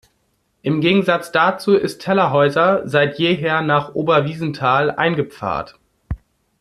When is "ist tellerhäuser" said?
1.75-2.89